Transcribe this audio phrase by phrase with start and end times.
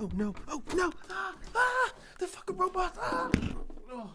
[0.00, 0.34] Oh no.
[0.46, 0.92] Oh no.
[1.10, 1.92] Ah ah.
[2.18, 2.98] The fucking robots.
[3.00, 3.30] Ah.
[3.90, 4.10] Oh.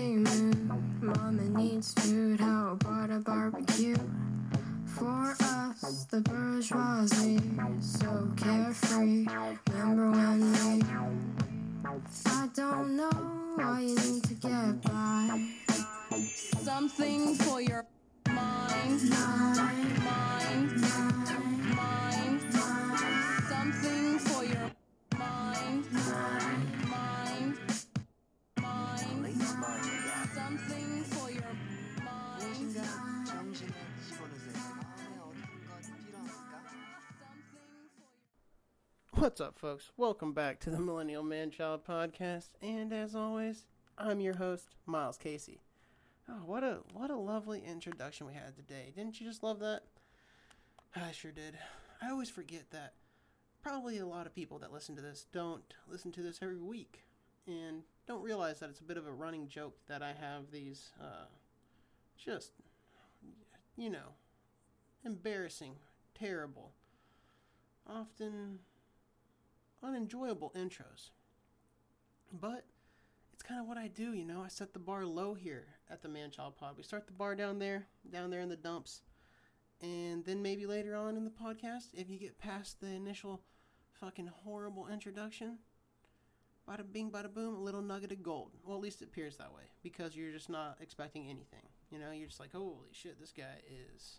[0.00, 3.96] Mama needs food, how about a barbecue?
[4.86, 7.38] For us, the bourgeoisie,
[7.80, 9.26] so carefree.
[9.68, 10.82] Remember when we?
[12.26, 13.10] I don't know
[13.56, 15.48] why you need to get by.
[16.62, 17.84] something for your
[18.28, 21.09] mind mind mind mind
[39.20, 39.90] What's up, folks?
[39.98, 43.66] Welcome back to the Millennial Man Child Podcast, and as always,
[43.98, 45.60] I'm your host, Miles Casey.
[46.26, 48.94] Oh, what a what a lovely introduction we had today!
[48.96, 49.82] Didn't you just love that?
[50.96, 51.58] I sure did.
[52.00, 52.94] I always forget that
[53.62, 57.04] probably a lot of people that listen to this don't listen to this every week,
[57.46, 60.92] and don't realize that it's a bit of a running joke that I have these
[60.98, 61.26] uh,
[62.16, 62.52] just
[63.76, 64.14] you know
[65.04, 65.74] embarrassing,
[66.14, 66.72] terrible,
[67.86, 68.60] often
[69.82, 71.10] unenjoyable intros.
[72.32, 72.64] But
[73.32, 74.42] it's kind of what I do, you know.
[74.42, 76.74] I set the bar low here at the Man Child Pod.
[76.76, 79.02] We start the bar down there, down there in the dumps.
[79.82, 83.40] And then maybe later on in the podcast, if you get past the initial
[83.98, 85.58] fucking horrible introduction,
[86.68, 88.52] bada bing, bada boom, a little nugget of gold.
[88.64, 91.66] Well, at least it appears that way because you're just not expecting anything.
[91.90, 94.18] You know, you're just like, holy shit, this guy is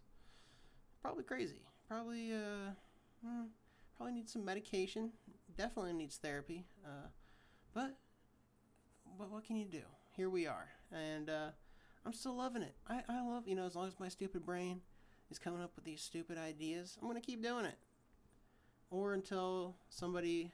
[1.01, 1.61] probably crazy.
[1.88, 2.72] Probably, uh,
[3.23, 3.43] hmm,
[3.95, 5.11] probably needs some medication.
[5.57, 6.66] Definitely needs therapy.
[6.85, 7.07] Uh,
[7.73, 7.97] but,
[9.17, 9.81] but what can you do?
[10.16, 11.50] Here we are, and uh,
[12.06, 12.75] I'm still loving it.
[12.88, 14.81] I, I love you know as long as my stupid brain
[15.29, 17.78] is coming up with these stupid ideas, I'm gonna keep doing it,
[18.90, 20.51] or until somebody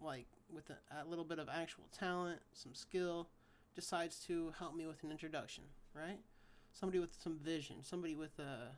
[0.00, 3.28] like with a, a little bit of actual talent, some skill,
[3.74, 6.18] decides to help me with an introduction, right?
[6.72, 8.76] Somebody with some vision, somebody with a,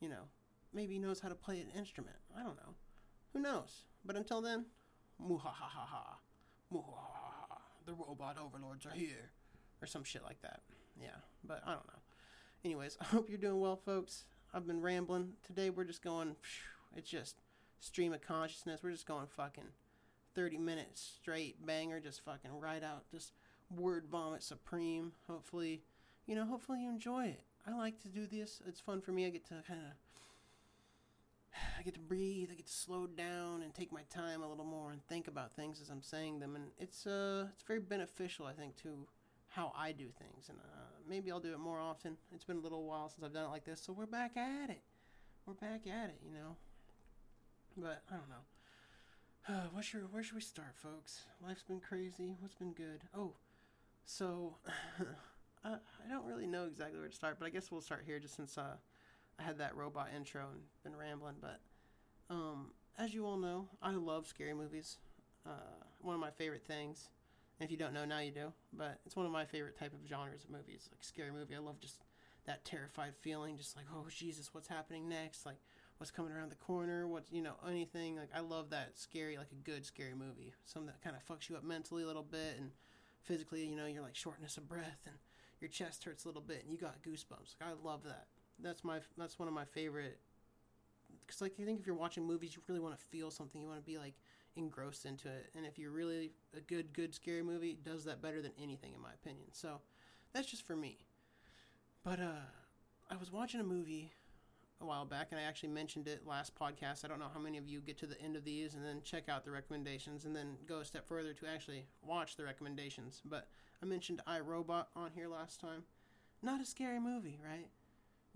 [0.00, 0.24] you know,
[0.72, 2.16] maybe knows how to play an instrument.
[2.36, 2.74] I don't know.
[3.38, 3.84] Who knows?
[4.04, 4.64] But until then,
[5.22, 6.16] muhahaha,
[6.74, 9.30] muhahaha, the robot overlords are here,
[9.80, 10.62] or some shit like that.
[11.00, 12.00] Yeah, but I don't know.
[12.64, 14.24] Anyways, I hope you're doing well, folks.
[14.52, 15.34] I've been rambling.
[15.46, 16.34] Today we're just going,
[16.96, 17.36] it's just
[17.78, 18.80] stream of consciousness.
[18.82, 19.68] We're just going fucking
[20.34, 23.34] 30 minutes straight banger, just fucking right out, just
[23.72, 25.12] word vomit supreme.
[25.28, 25.84] Hopefully,
[26.26, 27.42] you know, hopefully you enjoy it.
[27.68, 28.60] I like to do this.
[28.66, 29.26] It's fun for me.
[29.26, 29.92] I get to kind of
[31.78, 34.64] I get to breathe, I get to slow down and take my time a little
[34.64, 38.46] more and think about things as I'm saying them and it's uh it's very beneficial
[38.46, 39.06] I think to
[39.48, 42.16] how I do things and uh, maybe I'll do it more often.
[42.34, 44.70] It's been a little while since I've done it like this, so we're back at
[44.70, 44.82] it.
[45.46, 46.56] We're back at it, you know.
[47.76, 48.36] But I don't know.
[49.48, 51.22] Uh, what where should we start, folks?
[51.42, 52.36] Life's been crazy.
[52.38, 53.00] What's been good?
[53.16, 53.32] Oh,
[54.04, 54.56] so
[55.64, 55.68] I,
[56.04, 58.36] I don't really know exactly where to start, but I guess we'll start here just
[58.36, 58.76] since uh,
[59.38, 61.36] had that robot intro and been rambling.
[61.40, 61.60] But
[62.30, 64.98] um, as you all know, I love scary movies.
[65.46, 67.08] Uh, one of my favorite things.
[67.58, 68.52] And if you don't know, now you do.
[68.72, 71.54] But it's one of my favorite type of genres of movies, like scary movie.
[71.54, 72.02] I love just
[72.46, 75.44] that terrified feeling, just like, oh Jesus, what's happening next?
[75.44, 75.58] Like,
[75.98, 77.06] what's coming around the corner?
[77.06, 78.16] What's you know anything?
[78.16, 81.48] Like, I love that scary, like a good scary movie, something that kind of fucks
[81.48, 82.70] you up mentally a little bit and
[83.22, 83.66] physically.
[83.66, 85.16] You know, you're like shortness of breath and
[85.60, 87.56] your chest hurts a little bit and you got goosebumps.
[87.60, 88.26] Like, I love that.
[88.62, 90.18] That's my that's one of my favorite.
[91.26, 93.60] Because like I think if you're watching movies, you really want to feel something.
[93.60, 94.14] You want to be like
[94.56, 95.50] engrossed into it.
[95.56, 99.00] And if you're really a good good scary movie, does that better than anything in
[99.00, 99.48] my opinion.
[99.52, 99.80] So
[100.32, 100.98] that's just for me.
[102.04, 102.46] But uh,
[103.10, 104.12] I was watching a movie
[104.80, 107.04] a while back, and I actually mentioned it last podcast.
[107.04, 109.00] I don't know how many of you get to the end of these and then
[109.02, 113.20] check out the recommendations and then go a step further to actually watch the recommendations.
[113.24, 113.48] But
[113.82, 115.82] I mentioned iRobot on here last time.
[116.42, 117.68] Not a scary movie, right?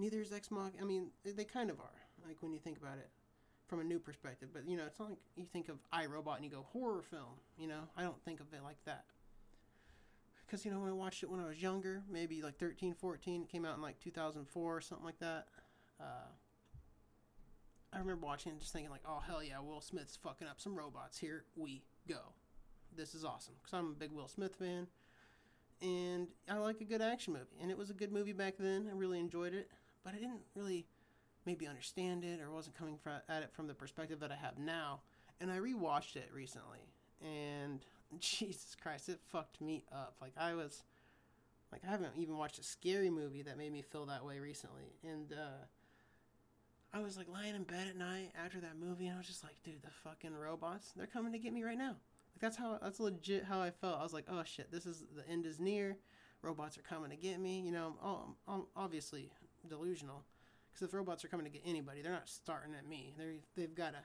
[0.02, 0.72] Neither is Ex Mach.
[0.80, 3.08] I mean, they- kind of are, like when you think about it.
[3.68, 4.50] from a new perspective.
[4.52, 7.40] But you know, it's not like you think of iRobot and you go horror film.
[7.56, 9.04] You know, I don't think of it like that.
[10.44, 13.44] Because you know, when I watched it when I was younger, maybe like 13, 14,
[13.44, 15.46] it came out in like 2004 or something like that.
[15.98, 16.28] Uh,
[17.94, 20.74] I remember watching and just thinking like, oh hell yeah, Will Smith's fucking up some
[20.76, 21.16] robots.
[21.16, 22.34] Here we go.
[22.94, 24.86] This is awesome because I'm a big Will Smith fan,
[25.80, 27.56] and I like a good action movie.
[27.62, 28.86] And it was a good movie back then.
[28.90, 29.70] I really enjoyed it,
[30.04, 30.86] but I didn't really
[31.44, 35.00] maybe understand it or wasn't coming at it from the perspective that I have now.
[35.40, 37.84] And I rewatched it recently, and
[38.18, 40.16] Jesus Christ, it fucked me up.
[40.20, 40.84] Like I was,
[41.72, 44.94] like I haven't even watched a scary movie that made me feel that way recently,
[45.04, 45.32] and.
[45.32, 45.66] uh
[46.94, 49.42] I was like lying in bed at night after that movie, and I was just
[49.42, 51.96] like, dude, the fucking robots, they're coming to get me right now.
[52.34, 53.98] Like that's how that's legit how I felt.
[53.98, 55.96] I was like, oh shit, this is the end is near.
[56.42, 57.60] Robots are coming to get me.
[57.60, 57.94] You know,
[58.46, 59.30] I'm obviously
[59.68, 60.24] delusional
[60.72, 63.14] because if robots are coming to get anybody, they're not starting at me.
[63.18, 63.98] They're they've got to,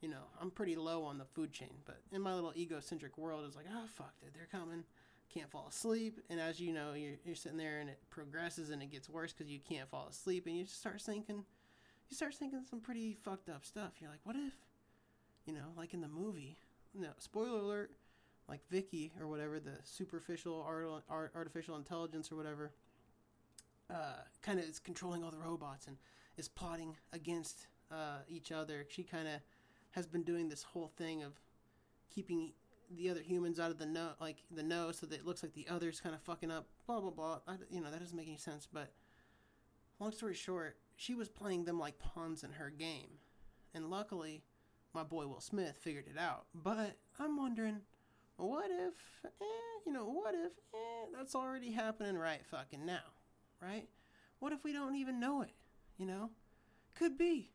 [0.00, 1.74] you know, I'm pretty low on the food chain.
[1.84, 4.84] But in my little egocentric world, it's like, oh fuck, dude, they're coming.
[5.28, 8.80] Can't fall asleep, and as you know, you're, you're sitting there, and it progresses, and
[8.80, 11.44] it gets worse because you can't fall asleep, and you just start thinking,
[12.08, 13.94] you start thinking some pretty fucked up stuff.
[14.00, 14.54] You're like, what if,
[15.44, 16.56] you know, like in the movie,
[16.94, 17.90] no, spoiler alert,
[18.48, 22.70] like VIKI or whatever, the superficial art, art, artificial intelligence or whatever,
[23.90, 25.96] uh, kind of is controlling all the robots and
[26.36, 28.84] is plotting against uh, each other.
[28.88, 29.40] She kind of
[29.92, 31.32] has been doing this whole thing of
[32.14, 32.52] keeping
[32.94, 35.54] the other humans out of the know, like the know, so that it looks like
[35.54, 36.68] the others kind of fucking up.
[36.86, 37.38] Blah blah blah.
[37.46, 38.68] I, you know that doesn't make any sense.
[38.70, 38.92] But
[39.98, 43.18] long story short, she was playing them like pawns in her game,
[43.74, 44.42] and luckily,
[44.94, 46.46] my boy Will Smith figured it out.
[46.54, 47.80] But I'm wondering,
[48.36, 48.94] what if,
[49.24, 49.44] eh,
[49.84, 53.15] you know, what if eh, that's already happening right fucking now,
[53.60, 53.88] right?
[54.38, 55.52] What if we don't even know it?
[55.96, 56.30] You know,
[56.94, 57.50] could be.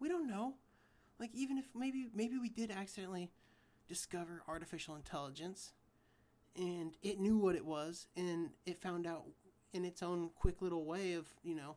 [0.00, 0.54] We don't know.
[1.18, 3.30] Like even if maybe maybe we did accidentally
[3.88, 5.72] discover artificial intelligence
[6.56, 9.24] and it knew what it was and it found out
[9.72, 11.76] in its own quick little way of, you know,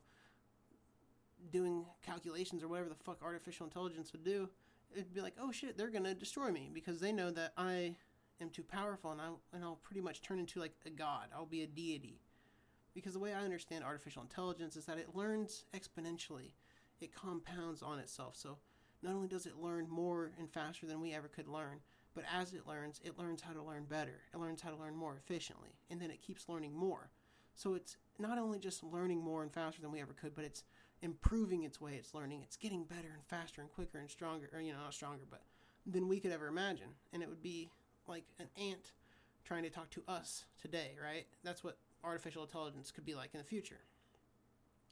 [1.52, 4.50] doing calculations or whatever the fuck artificial intelligence would do,
[4.94, 7.96] it'd be like, oh shit, they're gonna destroy me because they know that I
[8.40, 11.28] am too powerful and I and I'll pretty much turn into like a god.
[11.36, 12.22] I'll be a deity.
[12.98, 16.50] Because the way I understand artificial intelligence is that it learns exponentially.
[17.00, 18.36] It compounds on itself.
[18.36, 18.58] So
[19.04, 21.82] not only does it learn more and faster than we ever could learn,
[22.16, 24.22] but as it learns, it learns how to learn better.
[24.34, 27.12] It learns how to learn more efficiently, and then it keeps learning more.
[27.54, 30.64] So it's not only just learning more and faster than we ever could, but it's
[31.04, 32.42] improving its way it's learning.
[32.42, 35.44] It's getting better and faster and quicker and stronger, or you know, not stronger, but
[35.86, 36.90] than we could ever imagine.
[37.14, 37.70] And it would be
[38.08, 38.94] like an ant
[39.46, 41.28] trying to talk to us today, right?
[41.44, 43.82] That's what artificial intelligence could be like in the future.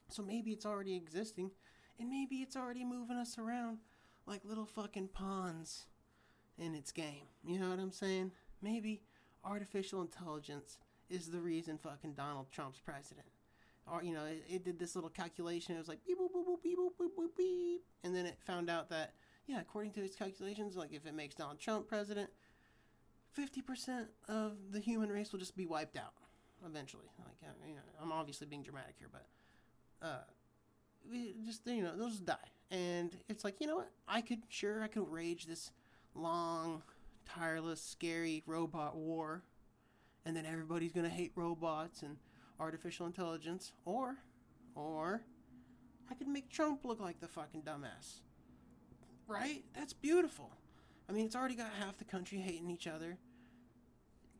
[0.09, 1.51] So maybe it's already existing,
[1.99, 3.79] and maybe it's already moving us around
[4.25, 5.85] like little fucking pawns
[6.57, 7.27] in its game.
[7.45, 8.31] You know what I'm saying?
[8.61, 9.01] Maybe
[9.43, 10.77] artificial intelligence
[11.09, 13.27] is the reason fucking Donald Trump's president.
[13.91, 15.75] Or you know, it, it did this little calculation.
[15.75, 18.37] It was like beep boop boop boop beep boop boop boop beep, and then it
[18.45, 19.13] found out that
[19.47, 22.31] yeah, according to its calculations, like if it makes Donald Trump president,
[23.31, 26.13] fifty percent of the human race will just be wiped out
[26.65, 27.05] eventually.
[27.19, 29.25] Like you know, I'm obviously being dramatic here, but
[30.05, 30.23] uh,
[31.09, 32.35] we just you know they'll just die.
[32.71, 33.91] And it's like you know what?
[34.07, 35.71] I could sure I could rage this
[36.13, 36.83] long,
[37.25, 39.43] tireless, scary robot war,
[40.25, 42.17] and then everybody's gonna hate robots and
[42.59, 44.17] artificial intelligence, or
[44.75, 45.21] or
[46.09, 48.21] I could make Trump look like the fucking dumbass.
[49.27, 49.63] Right?
[49.73, 50.51] That's beautiful.
[51.09, 53.17] I mean, it's already got half the country hating each other.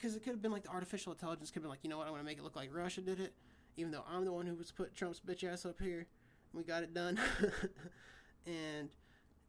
[0.06, 1.98] Because it could have been like the artificial intelligence could have been like, you know
[1.98, 3.34] what, I want to make it look like Russia did it,
[3.76, 6.06] even though I'm the one who was put Trump's bitch ass up here.
[6.54, 7.20] We got it done.
[8.46, 8.90] and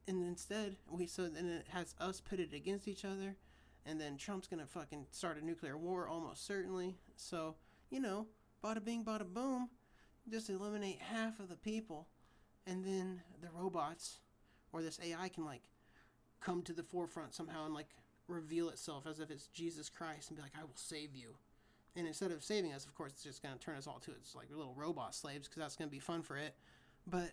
[0.09, 3.37] and instead we so then it has us pitted against each other
[3.85, 6.97] and then Trump's gonna fucking start a nuclear war almost certainly.
[7.17, 7.57] So,
[7.91, 8.27] you know,
[8.65, 9.69] bada bing bada boom,
[10.27, 12.09] just eliminate half of the people
[12.67, 14.21] and then the robots
[14.73, 15.65] or this AI can like
[16.41, 17.89] come to the forefront somehow and like
[18.29, 21.37] reveal itself as if it's Jesus Christ and be like, I will save you.
[21.97, 24.11] And instead of saving us, of course, it's just going to turn us all to
[24.11, 26.55] its like little robot slaves because that's going to be fun for it.
[27.07, 27.31] But,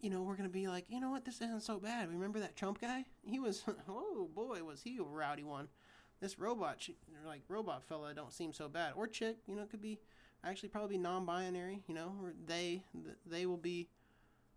[0.00, 2.10] you know, we're going to be like, you know what, this isn't so bad.
[2.10, 3.06] Remember that Trump guy?
[3.22, 5.68] He was, oh boy, was he a rowdy one.
[6.20, 6.86] This robot,
[7.26, 8.92] like robot fella, don't seem so bad.
[8.94, 9.98] Or chick, you know, could be
[10.44, 11.82] actually probably non-binary.
[11.88, 13.88] You know, or they th- they will be,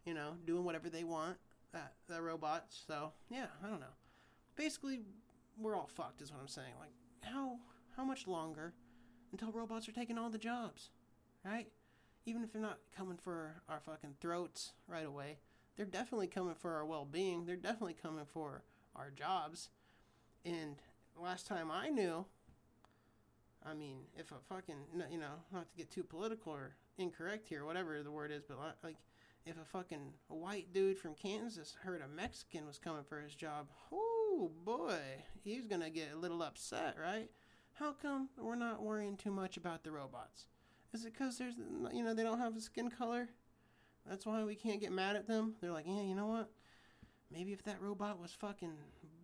[0.06, 1.38] you know, doing whatever they want.
[1.72, 2.84] That that robots.
[2.86, 3.96] So yeah, I don't know.
[4.58, 5.00] Basically,
[5.58, 6.74] we're all fucked, is what I'm saying.
[6.80, 6.94] Like,
[7.24, 7.58] how
[7.96, 8.74] how much longer
[9.32, 10.90] until robots are taking all the jobs,
[11.44, 11.68] right?
[12.26, 15.40] Even if they're not coming for our fucking throats right away,
[15.76, 17.46] they're definitely coming for our well-being.
[17.46, 18.64] They're definitely coming for
[18.96, 19.70] our jobs.
[20.46, 20.78] And
[21.18, 22.26] last time I knew,
[23.66, 24.76] I mean, if a fucking,
[25.12, 28.58] you know, not to get too political or incorrect here, whatever the word is, but
[28.84, 28.98] like,
[29.46, 33.68] if a fucking white dude from Kansas heard a Mexican was coming for his job,
[34.34, 34.98] oh boy,
[35.44, 37.30] he's gonna get a little upset, right?
[37.74, 40.46] How come we're not worrying too much about the robots?
[40.94, 41.56] Is it because there's,
[41.92, 43.30] you know, they don't have a skin color?
[44.08, 45.56] That's why we can't get mad at them.
[45.60, 46.50] They're like, yeah, you know what?
[47.32, 48.74] Maybe if that robot was fucking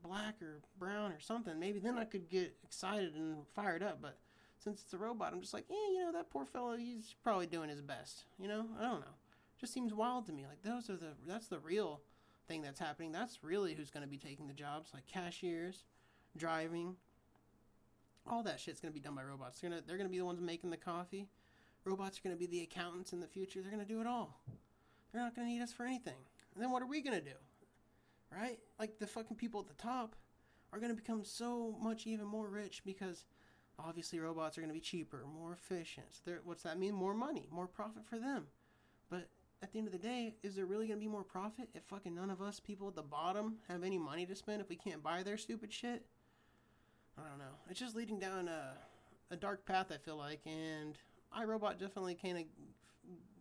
[0.03, 3.99] black or brown or something, maybe then I could get excited and fired up.
[4.01, 4.17] But
[4.57, 7.45] since it's a robot, I'm just like, yeah, you know, that poor fellow, he's probably
[7.45, 8.23] doing his best.
[8.39, 9.17] You know, I don't know.
[9.59, 10.45] Just seems wild to me.
[10.47, 12.01] Like those are the that's the real
[12.49, 13.13] thing that's happening.
[13.13, 15.83] That's really who's going to be taking the jobs, like cashiers,
[16.35, 16.95] driving.
[18.27, 19.61] All that shit's going to be done by robots.
[19.61, 21.27] They're gonna they're gonna be the ones making the coffee.
[21.85, 23.61] Robots are going to be the accountants in the future.
[23.61, 24.41] They're going to do it all.
[25.11, 26.17] They're not going to need us for anything.
[26.53, 27.37] And then what are we going to do?
[28.35, 28.59] Right?
[28.77, 30.15] Like the fucking people at the top
[30.73, 33.23] are going to become so much even more rich because
[33.79, 36.07] obviously robots are going to be cheaper, more efficient.
[36.25, 36.93] So what's that mean?
[36.93, 38.47] More money, more profit for them.
[39.09, 39.29] But
[39.61, 41.83] at the end of the day, is there really going to be more profit if
[41.83, 44.75] fucking none of us people at the bottom have any money to spend if we
[44.75, 46.05] can't buy their stupid shit?
[47.17, 47.55] I don't know.
[47.69, 48.73] It's just leading down a,
[49.31, 50.97] a dark path, I feel like, and
[51.37, 52.43] iRobot definitely kind of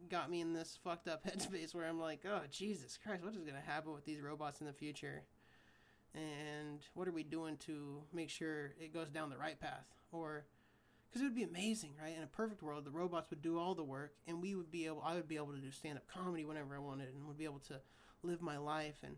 [0.09, 3.39] got me in this fucked up headspace where I'm like, oh, Jesus Christ, what is
[3.39, 5.23] going to happen with these robots in the future?
[6.15, 9.87] And what are we doing to make sure it goes down the right path?
[10.11, 10.47] Or,
[11.09, 12.15] because it would be amazing, right?
[12.17, 14.87] In a perfect world, the robots would do all the work, and we would be
[14.87, 17.39] able, I would be able to do stand up comedy whenever I wanted, and would
[17.39, 17.81] be able to
[18.23, 19.17] live my life and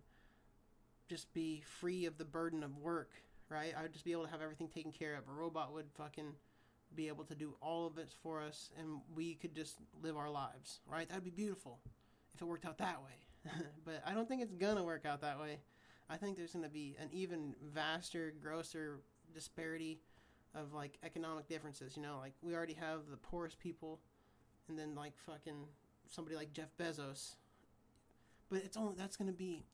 [1.09, 3.11] just be free of the burden of work,
[3.49, 3.75] right?
[3.77, 5.25] I would just be able to have everything taken care of.
[5.29, 6.33] A robot would fucking
[6.95, 10.31] be able to do all of it for us, and we could just live our
[10.31, 11.09] lives, right?
[11.09, 11.81] That'd be beautiful
[12.35, 13.53] if it worked out that way.
[13.85, 15.59] but I don't think it's gonna work out that way.
[16.09, 19.01] I think there's gonna be an even vaster, grosser
[19.35, 20.01] disparity
[20.55, 21.97] of like economic differences.
[21.97, 24.01] You know, like we already have the poorest people,
[24.69, 25.67] and then like fucking
[26.07, 27.35] somebody like Jeff Bezos.
[28.51, 29.65] But it's only that's gonna be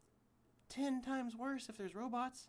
[0.69, 2.49] ten times worse if there's robots,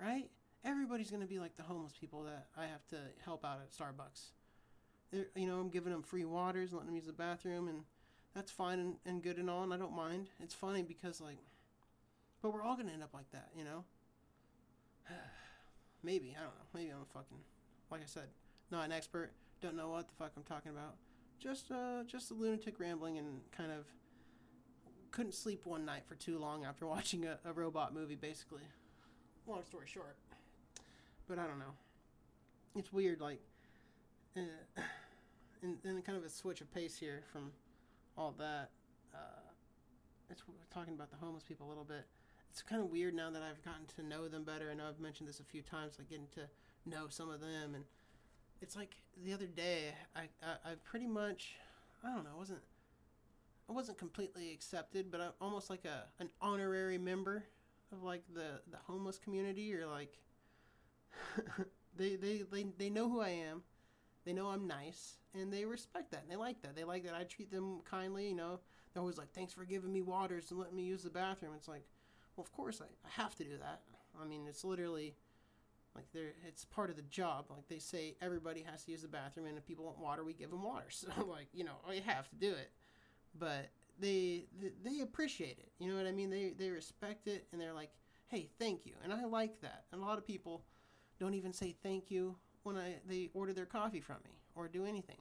[0.00, 0.30] right?
[0.64, 4.30] Everybody's gonna be like the homeless people that I have to help out at Starbucks.
[5.12, 7.82] They're, you know, I'm giving them free waters, letting them use the bathroom, and
[8.34, 10.28] that's fine and, and good and all, and I don't mind.
[10.40, 11.38] It's funny because like,
[12.42, 13.84] but we're all gonna end up like that, you know.
[16.02, 16.66] Maybe I don't know.
[16.74, 17.38] Maybe I'm fucking,
[17.90, 18.28] like I said,
[18.70, 19.32] not an expert.
[19.60, 20.94] Don't know what the fuck I'm talking about.
[21.38, 23.84] Just uh, just a lunatic rambling and kind of
[25.10, 28.16] couldn't sleep one night for too long after watching a, a robot movie.
[28.16, 28.62] Basically,
[29.46, 30.16] long story short.
[31.28, 31.74] But I don't know.
[32.76, 33.40] It's weird, like,
[34.36, 34.40] uh,
[35.62, 37.52] and then kind of a switch of pace here from
[38.16, 38.70] all that.
[39.14, 39.40] Uh,
[40.30, 42.06] it's we're talking about the homeless people a little bit.
[42.50, 44.70] It's kind of weird now that I've gotten to know them better.
[44.70, 46.42] I know I've mentioned this a few times, like getting to
[46.86, 47.84] know some of them, and
[48.60, 51.54] it's like the other day I I, I pretty much
[52.04, 52.62] I don't know I wasn't
[53.68, 57.44] I wasn't completely accepted, but I'm almost like a an honorary member
[57.92, 60.18] of like the the homeless community or like
[61.96, 63.62] they, they they they know who I am.
[64.24, 66.74] They know I'm nice and they respect that and they like that.
[66.74, 68.60] They like that I treat them kindly, you know.
[68.92, 71.52] They're always like, Thanks for giving me waters and letting me use the bathroom.
[71.56, 71.84] It's like,
[72.36, 73.82] well of course I, I have to do that.
[74.20, 75.14] I mean it's literally
[75.96, 77.46] like they're it's part of the job.
[77.50, 80.34] Like they say everybody has to use the bathroom and if people want water we
[80.34, 80.86] give them water.
[80.90, 82.70] So like, you know, I have to do it.
[83.38, 85.70] But they, they they appreciate it.
[85.78, 86.30] You know what I mean?
[86.30, 87.90] They they respect it and they're like,
[88.28, 89.84] "Hey, thank you." And I like that.
[89.92, 90.64] And a lot of people
[91.18, 94.84] don't even say thank you when I they order their coffee from me or do
[94.84, 95.18] anything.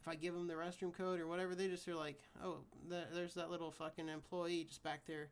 [0.00, 3.08] If I give them the restroom code or whatever, they just are like, "Oh, th-
[3.12, 5.28] there's that little fucking employee just back there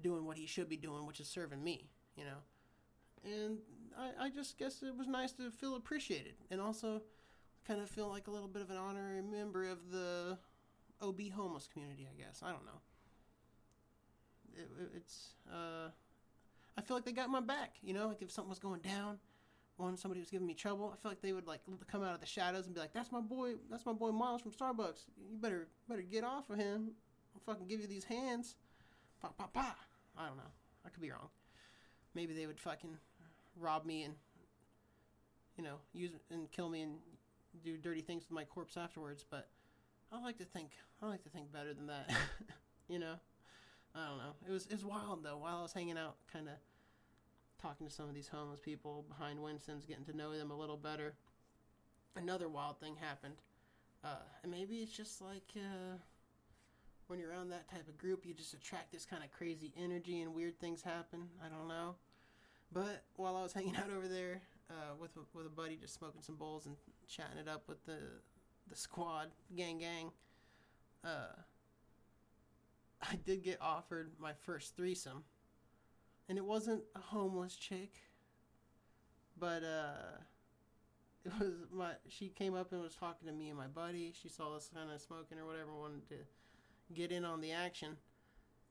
[0.00, 2.38] doing what he should be doing, which is serving me." You know.
[3.24, 3.58] And
[3.98, 7.02] I, I just guess it was nice to feel appreciated and also
[7.66, 10.38] kind of feel like a little bit of an honorary member of the
[11.00, 12.40] OB homeless community, I guess.
[12.42, 12.80] I don't know.
[14.56, 15.90] It, it- it's, uh,
[16.76, 19.18] I feel like they got my back, you know, like if something was going down,
[19.76, 22.20] when somebody was giving me trouble, I feel like they would like come out of
[22.20, 25.04] the shadows and be like, "That's my boy, that's my boy Miles from Starbucks.
[25.30, 26.90] You better better get off of him.
[27.34, 28.56] I'll fucking give you these hands."
[29.22, 29.74] Pa pa pa.
[30.18, 30.52] I don't know.
[30.84, 31.28] I could be wrong.
[32.14, 32.98] Maybe they would fucking
[33.58, 34.14] rob me and
[35.56, 36.94] you know use and kill me and
[37.64, 39.24] do dirty things with my corpse afterwards.
[39.28, 39.48] But
[40.12, 40.70] I like to think
[41.02, 42.10] I like to think better than that.
[42.88, 43.14] you know,
[43.94, 44.32] I don't know.
[44.48, 45.36] It was it was wild though.
[45.36, 46.54] While I was hanging out, kind of
[47.60, 50.76] talking to some of these homeless people behind Winston's, getting to know them a little
[50.76, 51.14] better.
[52.16, 53.36] Another wild thing happened,
[54.02, 55.96] uh, and maybe it's just like uh,
[57.06, 60.20] when you're around that type of group, you just attract this kind of crazy energy
[60.22, 61.28] and weird things happen.
[61.44, 61.94] I don't know.
[62.72, 66.22] But while I was hanging out over there uh, with with a buddy, just smoking
[66.22, 66.76] some bowls and
[67.08, 67.98] chatting it up with the
[68.68, 70.10] the squad, gang gang,
[71.04, 71.34] uh,
[73.02, 75.24] I did get offered my first threesome,
[76.28, 77.92] and it wasn't a homeless chick,
[79.38, 80.18] but uh,
[81.24, 81.92] it was my.
[82.08, 84.12] She came up and was talking to me and my buddy.
[84.20, 86.16] She saw us kind of smoking or whatever, wanted to
[86.94, 87.96] get in on the action,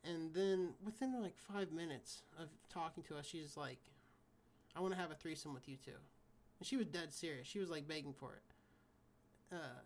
[0.04, 3.80] and then within like five minutes of talking to us, she's like,
[4.76, 6.00] "I want to have a threesome with you too,"
[6.60, 7.48] and she was dead serious.
[7.48, 9.82] She was like begging for it, uh,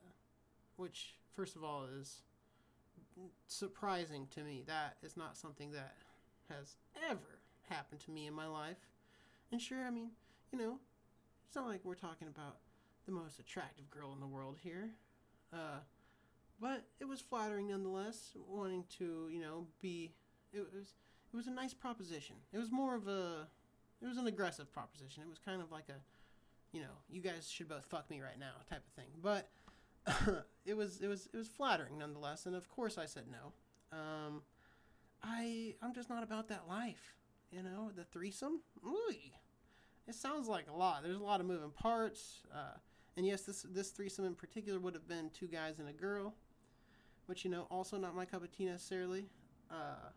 [0.77, 2.21] which first of all is
[3.47, 4.63] surprising to me.
[4.65, 5.95] That is not something that
[6.49, 6.75] has
[7.09, 7.39] ever
[7.69, 8.77] happened to me in my life.
[9.51, 10.11] And sure, I mean,
[10.51, 10.79] you know,
[11.47, 12.57] it's not like we're talking about
[13.05, 14.91] the most attractive girl in the world here.
[15.51, 15.79] Uh,
[16.63, 20.13] but it was flattering nonetheless, wanting to, you know, be.
[20.53, 20.95] It was
[21.33, 22.37] it was a nice proposition.
[22.53, 23.47] It was more of a,
[24.01, 25.23] it was an aggressive proposition.
[25.23, 25.99] It was kind of like a,
[26.71, 29.09] you know, you guys should both fuck me right now type of thing.
[29.21, 29.49] But
[30.65, 33.97] it was it was it was flattering nonetheless, and of course I said no.
[33.97, 34.41] Um,
[35.21, 37.15] I I'm just not about that life,
[37.51, 37.91] you know.
[37.93, 39.13] The threesome, Ooh,
[40.07, 41.03] it sounds like a lot.
[41.03, 42.77] There's a lot of moving parts, uh,
[43.17, 46.35] and yes, this this threesome in particular would have been two guys and a girl,
[47.25, 49.25] which you know also not my cup of tea necessarily.
[49.71, 50.09] Uh,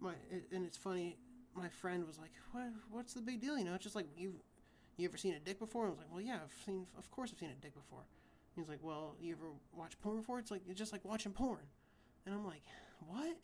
[0.00, 0.14] my
[0.52, 1.18] and it's funny.
[1.54, 2.70] My friend was like, "What?
[2.90, 3.58] What's the big deal?
[3.58, 4.34] You know, it's just like you
[4.96, 6.86] you ever seen a dick before?" I was like, "Well, yeah, I've seen.
[6.96, 8.04] Of course, I've seen a dick before."
[8.56, 11.66] He's like, "Well, you ever watch porn before?" It's like it's just like watching porn,
[12.26, 12.62] and I'm like,
[13.06, 13.36] "What?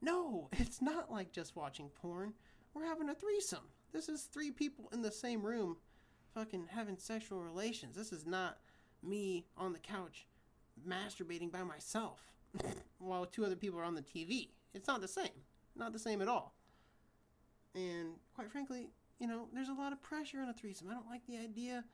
[0.00, 2.34] No, it's not like just watching porn.
[2.74, 3.64] We're having a threesome.
[3.92, 5.78] This is three people in the same room,
[6.34, 7.96] fucking having sexual relations.
[7.96, 8.58] This is not
[9.02, 10.26] me on the couch
[10.86, 12.20] masturbating by myself
[12.98, 14.48] while two other people are on the TV.
[14.74, 15.42] It's not the same.
[15.74, 16.54] Not the same at all.
[17.74, 20.88] And quite frankly, you know, there's a lot of pressure in a threesome.
[20.90, 21.84] I don't like the idea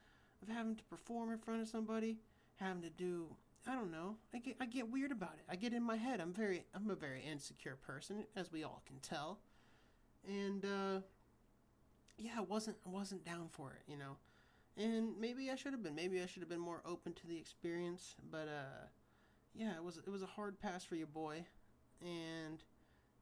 [0.42, 2.18] of having to perform in front of somebody,
[2.56, 3.26] having to do
[3.66, 4.16] I don't know.
[4.34, 5.44] I get I get weird about it.
[5.48, 6.20] I get in my head.
[6.20, 9.38] I'm very I'm a very insecure person, as we all can tell.
[10.26, 11.00] And uh
[12.18, 14.16] yeah, I wasn't I wasn't down for it, you know.
[14.76, 15.94] And maybe I should have been.
[15.94, 18.86] Maybe I should have been more open to the experience, but uh
[19.54, 21.44] yeah, it was it was a hard pass for your boy.
[22.00, 22.62] And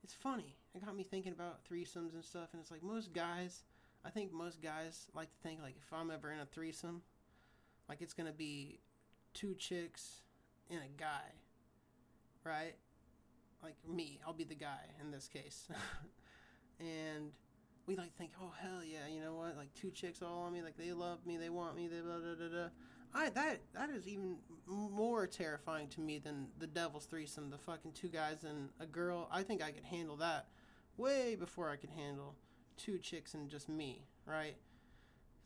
[0.03, 0.57] it's funny.
[0.75, 3.65] It got me thinking about threesomes and stuff and it's like most guys
[4.05, 7.03] I think most guys like to think like if I'm ever in a threesome,
[7.89, 8.81] like it's gonna be
[9.35, 10.23] two chicks
[10.71, 11.33] and a guy,
[12.45, 12.75] right?
[13.63, 15.69] Like me, I'll be the guy in this case.
[16.81, 17.33] and
[17.91, 19.57] we like think, oh hell yeah, you know what?
[19.57, 22.19] Like two chicks all on me, like they love me, they want me, they blah
[22.19, 22.69] da da da.
[23.13, 27.91] I that that is even more terrifying to me than the devil's threesome, the fucking
[27.93, 29.29] two guys and a girl.
[29.33, 30.47] I think I could handle that
[30.97, 32.37] way before I could handle
[32.77, 34.57] two chicks and just me, right?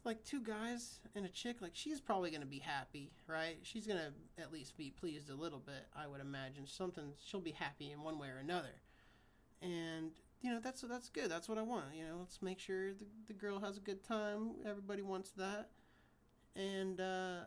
[0.05, 3.57] Like two guys and a chick, like she's probably gonna be happy, right?
[3.63, 6.67] She's gonna at least be pleased a little bit, I would imagine.
[6.67, 8.83] Something she'll be happy in one way or another.
[9.63, 10.11] And
[10.45, 11.31] you know, that's that's good.
[11.31, 11.87] That's what I want.
[11.97, 14.51] You know, let's make sure the, the girl has a good time.
[14.69, 15.71] Everybody wants that.
[16.55, 17.45] And uh,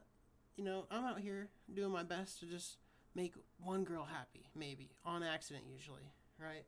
[0.55, 2.77] you know, I'm out here doing my best to just
[3.13, 6.65] make one girl happy, maybe on accident, usually, right?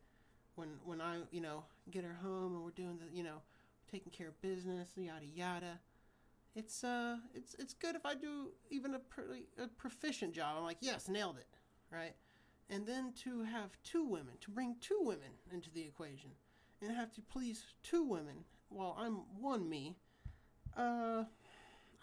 [0.53, 3.41] When when I you know get her home and we're doing the you know
[3.91, 5.79] taking care of business, yada yada.
[6.55, 10.57] It's uh, it's it's good if I do even a, pretty, a proficient job.
[10.59, 11.47] I'm like, yes, nailed it,
[11.91, 12.13] right?
[12.69, 16.31] And then to have two women, to bring two women into the equation,
[16.81, 19.95] and have to please two women while I'm one me,
[20.77, 21.23] uh,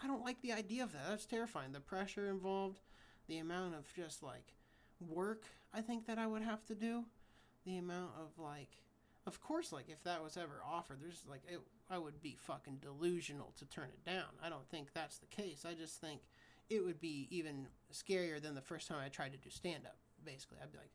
[0.01, 1.05] I don't like the idea of that.
[1.09, 1.71] That's terrifying.
[1.71, 2.79] The pressure involved,
[3.27, 4.53] the amount of just like
[4.99, 7.03] work I think that I would have to do,
[7.65, 8.69] the amount of like,
[9.25, 12.77] of course, like if that was ever offered, there's like it, I would be fucking
[12.81, 14.25] delusional to turn it down.
[14.43, 15.65] I don't think that's the case.
[15.67, 16.21] I just think
[16.69, 19.97] it would be even scarier than the first time I tried to do stand up.
[20.27, 20.91] Basically, I'd be like,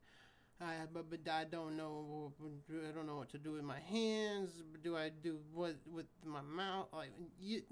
[0.61, 2.33] I, but, but I don't know.
[2.71, 4.51] I don't know what to do with my hands.
[4.85, 6.89] Do I do what with my mouth?
[6.93, 7.63] Like, you,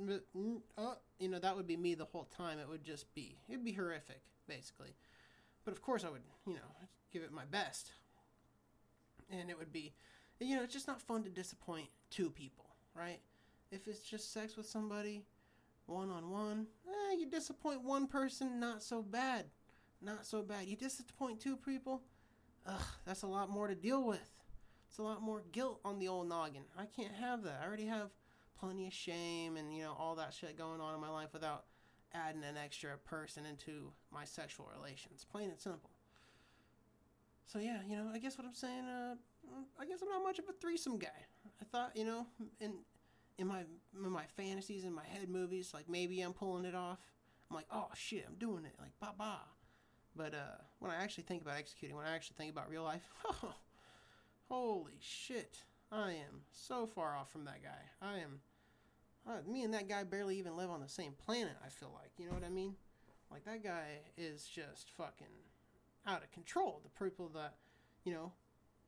[0.78, 2.58] uh, you know, that would be me the whole time.
[2.58, 4.94] It would just be, it'd be horrific, basically.
[5.64, 7.92] But of course, I would, you know, give it my best.
[9.30, 9.92] And it would be,
[10.40, 13.20] you know, it's just not fun to disappoint two people, right?
[13.70, 15.26] If it's just sex with somebody,
[15.86, 16.66] one on one,
[17.16, 19.44] you disappoint one person, not so bad.
[20.02, 20.66] Not so bad.
[20.66, 22.02] You disappoint two people,
[22.66, 24.30] ugh, that's a lot more to deal with.
[24.88, 26.62] It's a lot more guilt on the old noggin.
[26.76, 27.60] I can't have that.
[27.62, 28.10] I already have
[28.58, 31.64] plenty of shame and, you know, all that shit going on in my life without
[32.12, 35.24] adding an extra person into my sexual relations.
[35.30, 35.90] Plain and simple.
[37.46, 39.14] So yeah, you know, I guess what I'm saying, uh,
[39.78, 41.08] I guess I'm not much of a threesome guy.
[41.60, 42.26] I thought, you know,
[42.60, 42.74] in
[43.38, 46.98] in my in my fantasies in my head movies, like maybe I'm pulling it off.
[47.50, 49.40] I'm like, oh shit, I'm doing it, like ba ba.
[50.16, 53.08] But uh, when I actually think about executing, when I actually think about real life,
[53.24, 53.54] oh,
[54.48, 55.58] holy shit,
[55.92, 58.06] I am so far off from that guy.
[58.06, 58.40] I am.
[59.28, 61.56] Uh, me and that guy barely even live on the same planet.
[61.64, 62.74] I feel like, you know what I mean?
[63.30, 65.26] Like that guy is just fucking
[66.06, 66.80] out of control.
[66.82, 67.54] The people that,
[68.04, 68.32] you know,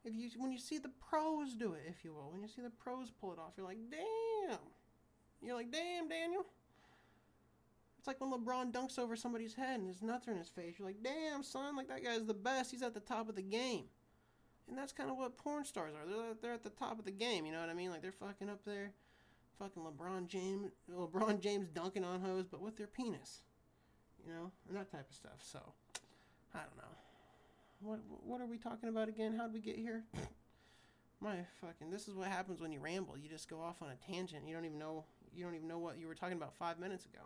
[0.05, 2.63] if you when you see the pros do it, if you will, when you see
[2.63, 4.59] the pros pull it off, you're like, damn.
[5.41, 6.47] You're like, damn, Daniel.
[8.03, 10.75] It's like when LeBron dunks over somebody's head and his nuts are in his face.
[10.77, 12.73] You're like, damn, son, like that guy's the best.
[12.73, 13.85] He's at the top of the game.
[14.69, 16.11] And that's kind of what porn stars are.
[16.11, 17.47] They're they're at the top of the game.
[17.47, 17.91] You know what I mean?
[17.93, 18.91] Like they're fucking up there,
[19.57, 23.43] fucking LeBron James, LeBron James dunking on hoes, but with their penis.
[24.27, 25.39] You know, and that type of stuff.
[25.39, 25.61] So,
[26.57, 26.97] I don't know.
[27.83, 29.37] What what are we talking about again?
[29.39, 30.03] How'd we get here?
[31.21, 33.17] My fucking this is what happens when you ramble.
[33.17, 34.49] You just go off on a tangent.
[34.49, 37.07] You don't even know you don't even know what you were talking about 5 minutes
[37.07, 37.21] ago.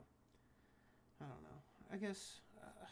[1.21, 1.61] I don't know.
[1.93, 2.87] I guess uh,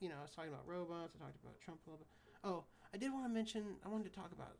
[0.00, 2.08] you know, I was talking about robots, I talked about Trump a little bit.
[2.44, 4.56] Oh, I did want to mention I wanted to talk about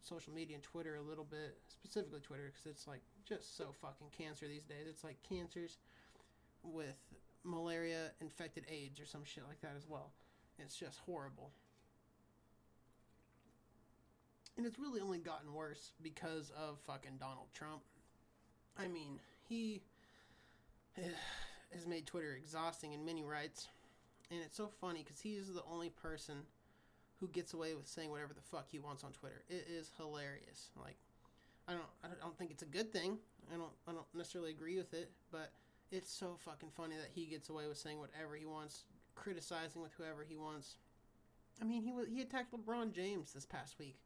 [0.00, 4.10] social media and Twitter a little bit, specifically Twitter cuz it's like just so fucking
[4.16, 4.86] cancer these days.
[4.86, 5.78] It's like cancers
[6.62, 6.96] with
[7.44, 10.12] malaria infected AIDS or some shit like that as well.
[10.58, 11.52] It's just horrible
[14.58, 17.80] and it's really only gotten worse because of fucking Donald Trump.
[18.76, 19.80] I mean, he
[21.74, 23.68] has made Twitter exhausting in many rights,
[24.30, 26.36] and it's so funny because he is the only person
[27.20, 29.42] who gets away with saying whatever the fuck he wants on Twitter.
[29.48, 30.70] It is hilarious.
[30.80, 30.96] Like,
[31.66, 33.18] I don't, I don't think it's a good thing.
[33.52, 35.50] I don't, I don't necessarily agree with it, but
[35.90, 39.92] it's so fucking funny that he gets away with saying whatever he wants, criticizing with
[39.94, 40.76] whoever he wants.
[41.60, 43.96] I mean, he was he attacked LeBron James this past week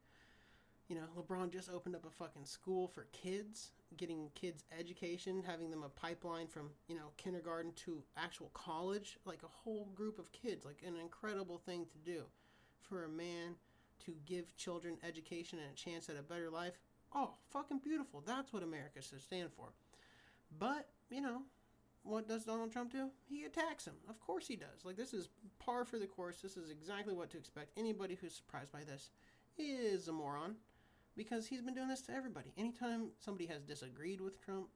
[0.92, 5.70] you know, LeBron just opened up a fucking school for kids, getting kids education, having
[5.70, 10.32] them a pipeline from, you know, kindergarten to actual college, like a whole group of
[10.32, 12.22] kids, like an incredible thing to do
[12.80, 13.54] for a man
[14.04, 16.78] to give children education and a chance at a better life.
[17.14, 18.22] Oh, fucking beautiful.
[18.26, 19.68] That's what America should stand for.
[20.58, 21.42] But, you know,
[22.02, 23.10] what does Donald Trump do?
[23.28, 23.94] He attacks him.
[24.08, 24.84] Of course he does.
[24.84, 25.28] Like, this is
[25.58, 26.38] par for the course.
[26.42, 27.78] This is exactly what to expect.
[27.78, 29.10] Anybody who's surprised by this
[29.56, 30.56] is a moron
[31.16, 32.52] because he's been doing this to everybody.
[32.56, 34.68] Anytime somebody has disagreed with Trump,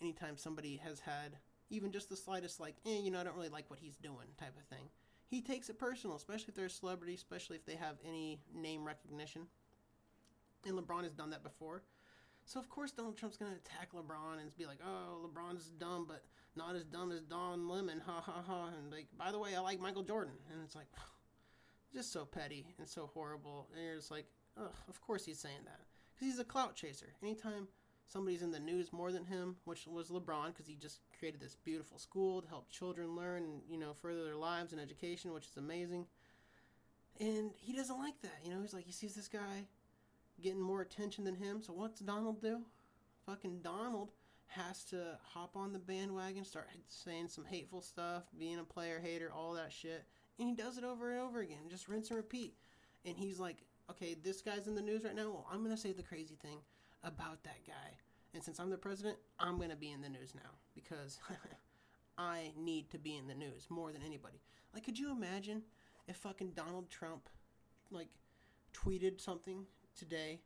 [0.00, 1.36] anytime somebody has had
[1.70, 4.26] even just the slightest, like, eh, you know, I don't really like what he's doing
[4.38, 4.88] type of thing,
[5.26, 8.84] he takes it personal, especially if they're a celebrity, especially if they have any name
[8.84, 9.42] recognition.
[10.66, 11.82] And LeBron has done that before.
[12.44, 16.06] So, of course, Donald Trump's going to attack LeBron and be like, oh, LeBron's dumb,
[16.08, 16.24] but
[16.56, 18.70] not as dumb as Don Lemon, ha ha ha.
[18.76, 20.34] And, like, by the way, I like Michael Jordan.
[20.52, 20.88] And it's like,
[21.94, 23.68] just so petty and so horrible.
[23.74, 24.26] And you're just like,
[24.60, 25.80] Ugh, of course he's saying that.
[26.14, 27.14] Because he's a clout chaser.
[27.22, 27.68] Anytime
[28.06, 31.56] somebody's in the news more than him, which was LeBron, because he just created this
[31.64, 35.56] beautiful school to help children learn you know, further their lives and education, which is
[35.56, 36.06] amazing.
[37.18, 38.40] And he doesn't like that.
[38.44, 39.66] You know, he's like, he sees this guy
[40.40, 41.62] getting more attention than him.
[41.62, 42.60] So what's Donald do?
[43.26, 44.10] Fucking Donald
[44.48, 49.30] has to hop on the bandwagon, start saying some hateful stuff, being a player hater,
[49.32, 50.04] all that shit.
[50.38, 52.54] And he does it over and over again, just rinse and repeat.
[53.04, 53.58] And he's like,
[53.90, 55.30] okay, this guy's in the news right now.
[55.30, 56.58] Well, I'm going to say the crazy thing
[57.02, 57.96] about that guy.
[58.32, 61.18] And since I'm the president, I'm going to be in the news now because
[62.18, 64.40] I need to be in the news more than anybody.
[64.72, 65.62] Like, could you imagine
[66.06, 67.28] if fucking Donald Trump,
[67.90, 68.08] like,
[68.72, 69.64] tweeted something
[69.96, 70.40] today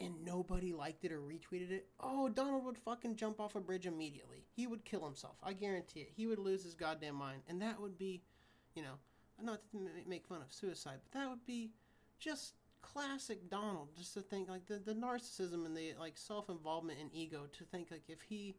[0.00, 1.86] and nobody liked it or retweeted it?
[2.00, 4.46] Oh, Donald would fucking jump off a bridge immediately.
[4.50, 5.36] He would kill himself.
[5.44, 6.12] I guarantee it.
[6.16, 7.42] He would lose his goddamn mind.
[7.48, 8.22] And that would be,
[8.74, 8.94] you know,
[9.40, 11.70] not to make fun of suicide, but that would be
[12.18, 16.98] just classic Donald just to think like the, the narcissism and the like self involvement
[17.00, 18.56] and ego to think like if he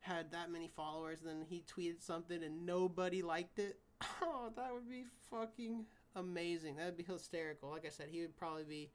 [0.00, 3.78] had that many followers then he tweeted something and nobody liked it
[4.22, 6.76] oh that would be fucking amazing.
[6.76, 7.70] That would be hysterical.
[7.70, 8.90] Like I said he would probably be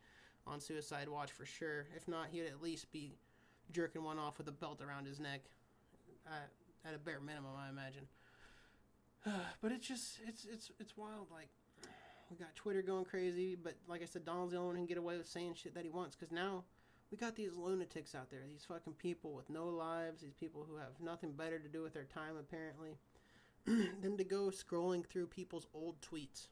[0.48, 1.88] on suicide watch for sure.
[1.96, 3.16] If not he would at least be
[3.72, 5.42] jerking one off with a belt around his neck
[6.86, 8.08] at a bare minimum I imagine.
[9.62, 11.50] But it's just it's it's it's wild like
[12.30, 14.88] we got Twitter going crazy, but like I said, Donald's the only one who can
[14.88, 16.16] get away with saying shit that he wants.
[16.16, 16.64] Because now
[17.12, 20.78] we got these lunatics out there, these fucking people with no lives, these people who
[20.78, 22.98] have nothing better to do with their time apparently,
[23.66, 26.48] than to go scrolling through people's old tweets.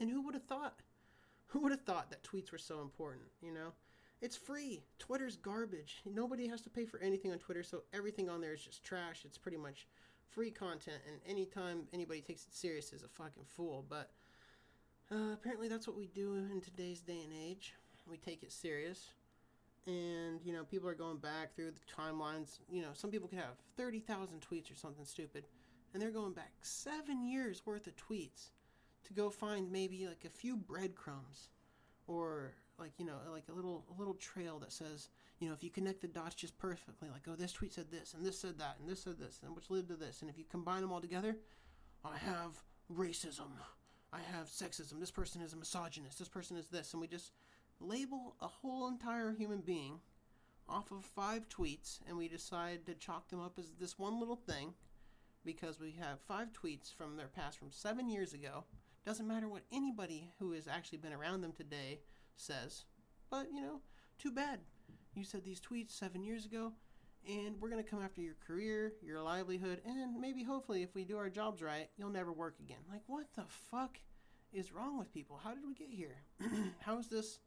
[0.00, 0.80] And who would have thought?
[1.48, 3.26] Who would have thought that tweets were so important?
[3.42, 3.72] You know,
[4.22, 4.84] it's free.
[4.98, 6.00] Twitter's garbage.
[6.06, 9.22] Nobody has to pay for anything on Twitter, so everything on there is just trash.
[9.24, 9.86] It's pretty much
[10.30, 13.84] free content, and anytime anybody takes it serious is a fucking fool.
[13.86, 14.10] But
[15.12, 17.74] Uh, apparently, that's what we do in today's day and age.
[18.08, 19.10] We take it serious.
[19.86, 22.60] And, you know, people are going back through the timelines.
[22.70, 25.44] You know, some people could have 30,000 tweets or something stupid.
[25.92, 28.50] And they're going back seven years worth of tweets
[29.04, 31.50] to go find maybe like a few breadcrumbs
[32.06, 35.62] or like you know like a little a little trail that says you know if
[35.62, 38.58] you connect the dots just perfectly like oh this tweet said this and this said
[38.58, 40.92] that and this said this and which led to this and if you combine them
[40.92, 41.36] all together
[42.04, 43.50] i have racism
[44.12, 47.32] i have sexism this person is a misogynist this person is this and we just
[47.80, 50.00] label a whole entire human being
[50.68, 54.36] off of five tweets and we decide to chalk them up as this one little
[54.36, 54.72] thing
[55.44, 58.64] because we have five tweets from their past from seven years ago
[59.04, 62.00] doesn't matter what anybody who has actually been around them today
[62.36, 62.84] says.
[63.30, 63.80] But, you know,
[64.18, 64.60] too bad.
[65.14, 66.72] You said these tweets seven years ago,
[67.28, 71.04] and we're going to come after your career, your livelihood, and maybe, hopefully, if we
[71.04, 72.78] do our jobs right, you'll never work again.
[72.90, 73.98] Like, what the fuck
[74.52, 75.40] is wrong with people?
[75.42, 76.16] How did we get here?
[76.80, 77.38] How is this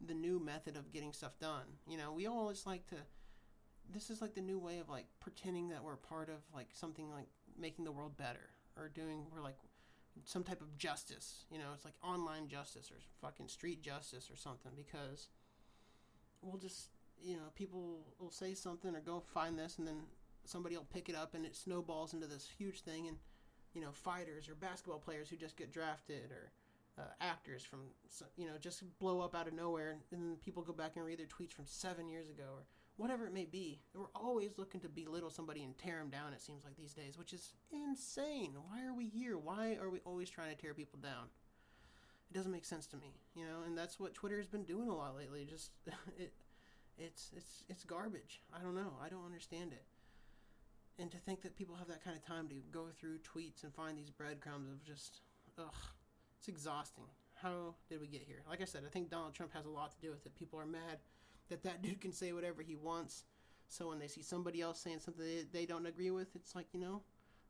[0.00, 1.66] the new method of getting stuff done?
[1.86, 2.96] You know, we always like to.
[3.92, 7.10] This is like the new way of like pretending that we're part of like something
[7.10, 7.26] like
[7.58, 9.56] making the world better or doing we're like
[10.24, 11.44] some type of justice.
[11.50, 15.28] You know, it's like online justice or fucking street justice or something because
[16.42, 16.88] we'll just,
[17.22, 20.02] you know, people will say something or go find this and then
[20.44, 23.16] somebody will pick it up and it snowballs into this huge thing and,
[23.74, 26.52] you know, fighters or basketball players who just get drafted or
[26.98, 27.80] uh, actors from,
[28.36, 31.18] you know, just blow up out of nowhere and then people go back and read
[31.18, 32.64] their tweets from seven years ago or
[32.96, 33.80] whatever it may be.
[33.94, 37.16] We're always looking to belittle somebody and tear them down, it seems like these days,
[37.16, 38.54] which is insane.
[38.68, 39.38] Why are we here?
[39.38, 41.28] Why are we always trying to tear people down?
[42.30, 44.94] It doesn't make sense to me, you know, and that's what Twitter's been doing a
[44.94, 45.46] lot lately.
[45.48, 45.70] Just
[46.18, 46.32] it
[47.00, 48.42] it's it's it's garbage.
[48.54, 48.92] I don't know.
[49.02, 49.84] I don't understand it.
[51.00, 53.74] And to think that people have that kind of time to go through tweets and
[53.74, 55.20] find these breadcrumbs of just
[55.58, 55.74] ugh,
[56.38, 57.04] it's exhausting.
[57.42, 58.42] How did we get here?
[58.48, 60.34] Like I said, I think Donald Trump has a lot to do with it.
[60.34, 60.98] People are mad
[61.48, 63.24] that that dude can say whatever he wants.
[63.68, 66.66] So when they see somebody else saying something they, they don't agree with, it's like,
[66.72, 67.02] you know,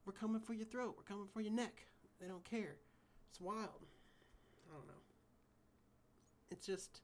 [0.04, 0.94] we're coming for your throat.
[0.96, 1.82] We're coming for your neck.
[2.20, 2.76] They don't care.
[3.30, 3.86] It's wild.
[4.68, 4.92] I don't know.
[6.50, 7.00] It's just,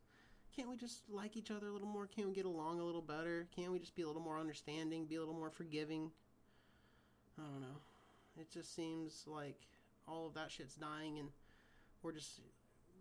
[0.56, 2.06] can't we just like each other a little more?
[2.06, 3.46] Can't we get along a little better?
[3.54, 6.10] Can't we just be a little more understanding, be a little more forgiving?
[7.38, 7.80] I don't know.
[8.40, 9.60] It just seems like
[10.08, 11.28] all of that shit's dying and
[12.02, 12.40] we're just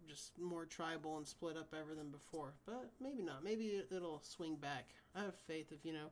[0.07, 2.53] just more tribal and split up ever than before.
[2.65, 3.43] But maybe not.
[3.43, 4.93] Maybe it- it'll swing back.
[5.15, 6.11] I have faith if, you know,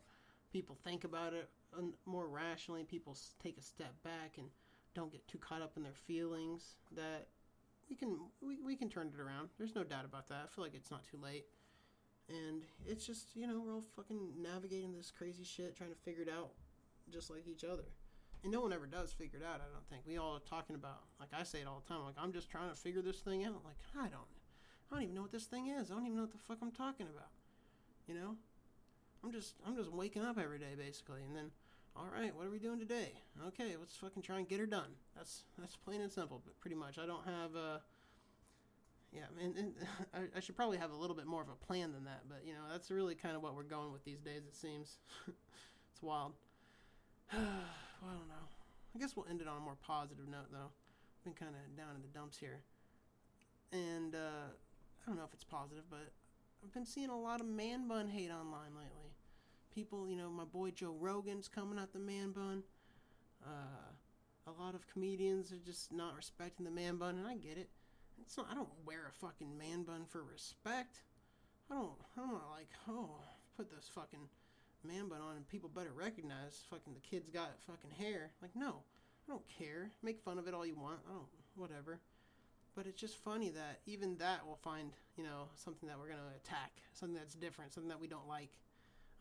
[0.51, 1.49] people think about it
[2.05, 4.49] more rationally, people take a step back and
[4.93, 7.27] don't get too caught up in their feelings that
[7.89, 9.49] we can we, we can turn it around.
[9.57, 10.41] There's no doubt about that.
[10.45, 11.45] I feel like it's not too late.
[12.29, 16.23] And it's just, you know, we're all fucking navigating this crazy shit, trying to figure
[16.23, 16.51] it out
[17.11, 17.83] just like each other.
[18.43, 20.03] And no one ever does figure it out, I don't think.
[20.05, 22.49] We all are talking about, like I say it all the time, like, I'm just
[22.49, 23.61] trying to figure this thing out.
[23.63, 24.27] Like, I don't,
[24.91, 25.91] I don't even know what this thing is.
[25.91, 27.31] I don't even know what the fuck I'm talking about.
[28.07, 28.35] You know?
[29.23, 31.23] I'm just, I'm just waking up every day, basically.
[31.23, 31.51] And then,
[31.95, 33.11] all right, what are we doing today?
[33.47, 34.89] Okay, let's fucking try and get her done.
[35.15, 36.97] That's, that's plain and simple, but pretty much.
[36.97, 37.81] I don't have, a.
[39.11, 39.73] yeah, and, and
[40.13, 42.41] I, I should probably have a little bit more of a plan than that, but
[42.45, 44.97] you know, that's really kind of what we're going with these days, it seems.
[45.27, 46.33] it's wild.
[47.33, 48.47] well, I don't know.
[48.95, 50.69] I guess we'll end it on a more positive note, though.
[50.69, 52.61] I've been kind of down in the dumps here.
[53.71, 54.49] And, uh,
[55.03, 56.11] I don't know if it's positive, but
[56.63, 59.12] I've been seeing a lot of man bun hate online lately.
[59.73, 62.63] People, you know, my boy Joe Rogan's coming at the man bun.
[63.43, 67.57] Uh, a lot of comedians are just not respecting the man bun, and I get
[67.57, 67.69] it.
[68.21, 68.47] It's not.
[68.51, 71.01] I don't wear a fucking man bun for respect.
[71.71, 71.91] I don't.
[72.17, 73.21] I'm not like, oh,
[73.57, 74.27] put this fucking
[74.83, 78.31] man bun on, and people better recognize fucking the kid's got fucking hair.
[78.41, 78.83] Like, no,
[79.27, 79.91] I don't care.
[80.03, 80.99] Make fun of it all you want.
[81.09, 81.27] I don't.
[81.55, 81.99] Whatever.
[82.75, 86.21] But it's just funny that even that will find, you know, something that we're gonna
[86.35, 88.49] attack, something that's different, something that we don't like.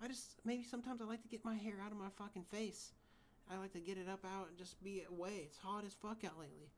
[0.03, 2.91] I just maybe sometimes I like to get my hair out of my fucking face.
[3.51, 5.45] I like to get it up out and just be away.
[5.45, 6.71] It's hot as fuck out lately.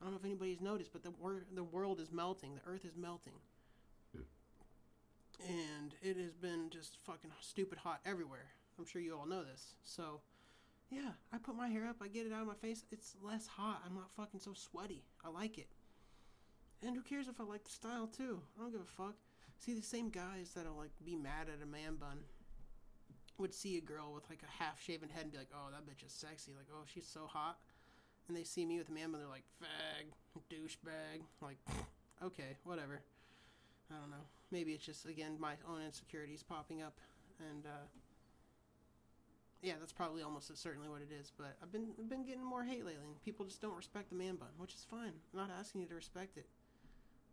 [0.00, 2.56] I don't know if anybody's noticed, but the wor- the world is melting.
[2.56, 3.34] The earth is melting.
[5.48, 8.46] And it has been just fucking stupid hot everywhere.
[8.78, 9.74] I'm sure you all know this.
[9.82, 10.20] So,
[10.90, 12.84] yeah, I put my hair up, I get it out of my face.
[12.90, 13.82] It's less hot.
[13.86, 15.04] I'm not fucking so sweaty.
[15.24, 15.68] I like it.
[16.82, 18.40] And who cares if I like the style too?
[18.56, 19.14] I don't give a fuck.
[19.58, 22.18] See, the same guys that'll like be mad at a man bun
[23.38, 25.86] would see a girl with like a half shaven head and be like, "Oh, that
[25.86, 27.58] bitch is sexy." Like, "Oh, she's so hot."
[28.28, 30.06] And they see me with a man bun, they're like, "Fag,
[30.50, 31.58] douchebag." Like,
[32.22, 33.00] okay, whatever.
[33.90, 34.26] I don't know.
[34.50, 36.98] Maybe it's just again my own insecurities popping up,
[37.50, 37.86] and uh,
[39.62, 41.32] yeah, that's probably almost certainly what it is.
[41.36, 44.16] But I've been I've been getting more hate lately, and people just don't respect the
[44.16, 45.12] man bun, which is fine.
[45.32, 46.46] I'm not asking you to respect it.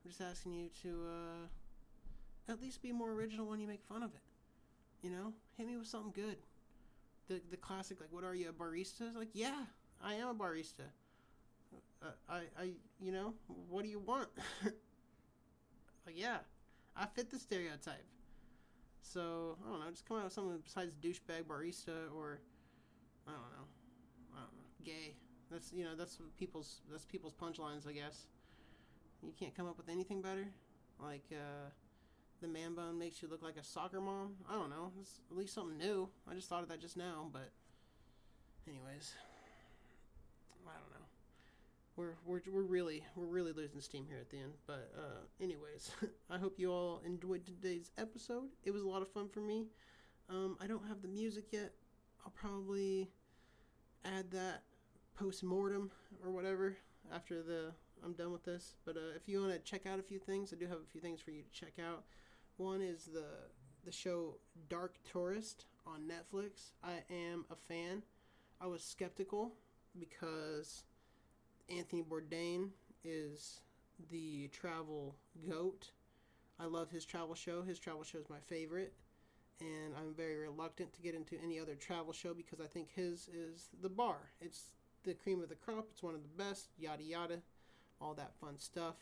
[0.04, 4.04] I'm just asking you to uh, at least be more original when you make fun
[4.04, 4.22] of it.
[5.02, 6.38] You know, hit me with something good.
[7.28, 9.16] The the classic like, what are you a barista?
[9.16, 9.62] Like, yeah,
[10.04, 10.88] I am a barista.
[12.02, 13.34] Uh, I I you know,
[13.70, 14.30] what do you want?
[16.06, 16.38] like, yeah,
[16.96, 18.06] I fit the stereotype.
[19.02, 22.39] So I don't know, just come out with something besides douchebag barista or
[23.28, 23.68] I don't know,
[24.34, 25.16] I don't know, gay.
[25.52, 28.26] That's you know that's people's that's people's punchlines, I guess.
[29.22, 30.48] You can't come up with anything better,
[31.00, 31.70] like uh,
[32.43, 34.36] the man bun makes you look like a soccer mom.
[34.49, 36.10] I don't know, it's at least something new.
[36.29, 37.49] I just thought of that just now, but
[38.67, 39.13] anyways,
[40.67, 41.06] I don't know.
[41.95, 44.53] We're, we're, we're really we're really losing steam here at the end.
[44.67, 45.91] But uh, anyways,
[46.29, 48.49] I hope you all enjoyed today's episode.
[48.65, 49.67] It was a lot of fun for me.
[50.29, 51.71] Um, I don't have the music yet.
[52.25, 53.10] I'll probably
[54.03, 54.63] add that
[55.17, 55.91] post mortem
[56.25, 56.75] or whatever
[57.13, 57.71] after the
[58.03, 58.75] I'm done with this.
[58.86, 60.91] But uh, if you want to check out a few things, I do have a
[60.91, 62.03] few things for you to check out.
[62.58, 63.26] One is the
[63.86, 64.38] the show
[64.70, 66.72] Dark Tourist on Netflix.
[66.84, 68.04] I am a fan.
[68.62, 69.54] I was skeptical
[70.00, 70.84] because
[71.70, 72.70] Anthony Bourdain
[73.04, 73.60] is
[74.10, 75.16] the travel
[75.50, 75.92] goat.
[76.60, 77.62] I love his travel show.
[77.62, 78.94] His travel show is my favorite.
[79.60, 83.30] And I'm very reluctant to get into any other travel show because I think his
[83.30, 84.18] is the bar.
[84.42, 84.72] It's
[85.04, 85.88] the cream of the crop.
[85.92, 86.70] It's one of the best.
[86.78, 87.39] Yada yada.
[88.00, 88.96] All that fun stuff.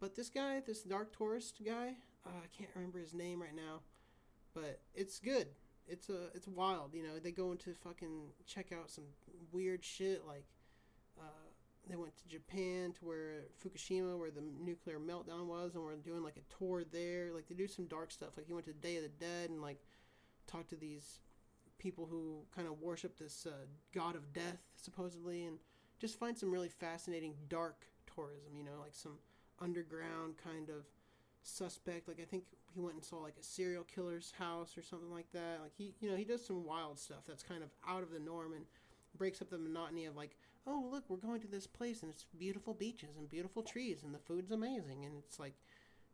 [0.00, 3.80] But this guy, this Dark Tourist guy, uh, I can't remember his name right now.
[4.54, 5.48] But it's good.
[5.86, 6.94] It's a, it's wild.
[6.94, 9.04] You know, they go into fucking check out some
[9.50, 10.44] weird shit like
[11.18, 11.48] uh,
[11.88, 16.22] they went to Japan to where Fukushima, where the nuclear meltdown was, and we're doing
[16.22, 17.32] like a tour there.
[17.34, 18.36] Like they do some dark stuff.
[18.36, 19.78] Like he went to the Day of the Dead and like
[20.46, 21.20] talked to these
[21.78, 25.58] people who kind of worship this uh, god of death, supposedly, and
[25.98, 28.56] just find some really fascinating dark tourism.
[28.56, 29.18] You know, like some
[29.60, 30.84] underground kind of
[31.42, 32.08] suspect.
[32.08, 35.30] Like I think he went and saw like a serial killer's house or something like
[35.32, 35.60] that.
[35.62, 38.20] Like he, you know, he does some wild stuff that's kind of out of the
[38.20, 38.64] norm and
[39.16, 42.24] breaks up the monotony of like, oh look, we're going to this place and it's
[42.38, 45.54] beautiful beaches and beautiful trees and the food's amazing and it's like,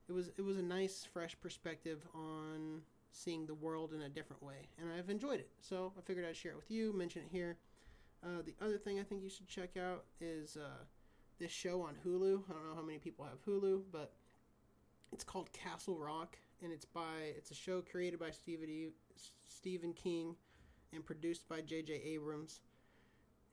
[0.09, 2.81] it was it was a nice fresh perspective on
[3.12, 5.51] seeing the world in a different way and I've enjoyed it.
[5.61, 7.59] So I figured I'd share it with you, mention it here.
[8.25, 10.83] Uh, the other thing I think you should check out is uh,
[11.38, 12.43] this show on Hulu.
[12.49, 14.12] I don't know how many people have Hulu, but
[15.12, 18.92] it's called Castle Rock, and it's by it's a show created by Stephen
[19.47, 20.37] Stephen King
[20.92, 21.94] and produced by J.J.
[22.05, 22.61] Abrams,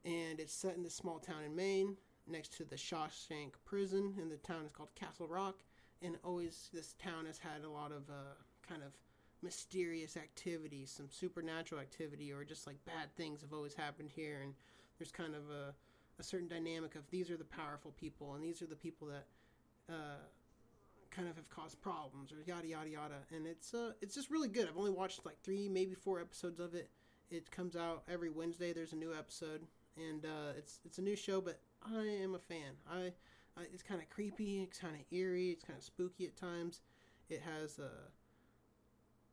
[0.03, 4.31] and it's set in this small town in Maine next to the Shawshank Prison, and
[4.31, 5.59] the town is called Castle Rock.
[6.01, 8.35] And always, this town has had a lot of uh,
[8.67, 8.91] kind of
[9.41, 14.41] mysterious activity, some supernatural activity, or just like bad things have always happened here.
[14.43, 14.53] And
[14.97, 15.73] there's kind of a,
[16.19, 19.25] a certain dynamic of these are the powerful people, and these are the people that
[19.89, 20.17] uh,
[21.11, 23.15] kind of have caused problems, or yada yada yada.
[23.35, 24.67] And it's uh, it's just really good.
[24.67, 26.89] I've only watched like three, maybe four episodes of it.
[27.31, 28.73] It comes out every Wednesday.
[28.73, 29.61] There's a new episode,
[29.97, 32.73] and uh, it's it's a new show, but I am a fan.
[32.91, 33.11] I,
[33.57, 34.63] I it's kind of creepy.
[34.63, 35.49] It's kind of eerie.
[35.49, 36.81] It's kind of spooky at times.
[37.29, 38.09] It has uh,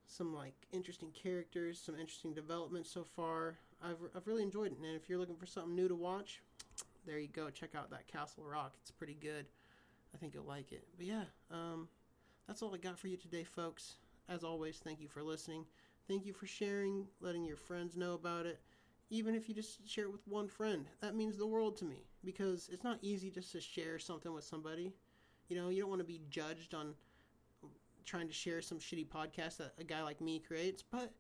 [0.07, 3.57] some like interesting characters, some interesting development so far.
[3.85, 4.79] I've I've really enjoyed it.
[4.79, 6.41] And if you're looking for something new to watch,
[7.07, 7.51] there you go.
[7.51, 8.75] Check out that Castle Rock.
[8.81, 9.47] It's pretty good.
[10.15, 10.85] I think you'll like it.
[10.97, 11.89] But yeah, um,
[12.47, 13.97] that's all I got for you today, folks.
[14.29, 15.65] As always, thank you for listening.
[16.09, 18.61] Thank you for sharing, letting your friends know about it.
[19.11, 22.07] Even if you just share it with one friend, that means the world to me
[22.25, 24.93] because it's not easy just to share something with somebody.
[25.49, 26.95] You know, you don't want to be judged on
[28.05, 31.13] trying to share some shitty podcast that a guy like me creates, but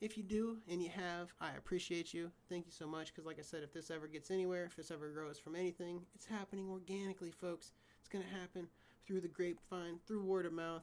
[0.00, 2.30] if you do and you have, I appreciate you.
[2.48, 4.90] Thank you so much because, like I said, if this ever gets anywhere, if this
[4.90, 7.72] ever grows from anything, it's happening organically, folks.
[8.10, 8.66] It's going to happen
[9.06, 10.82] through the grapevine, through word of mouth,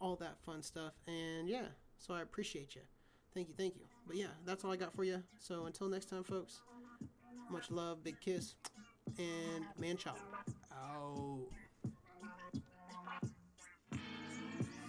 [0.00, 0.92] all that fun stuff.
[1.08, 1.64] And yeah,
[1.98, 2.82] so I appreciate you.
[3.34, 3.82] Thank you, thank you.
[4.06, 5.20] But yeah, that's all I got for you.
[5.40, 6.60] So until next time, folks,
[7.50, 8.54] much love, big kiss,
[9.18, 10.20] and man chop.
[10.72, 11.46] Out.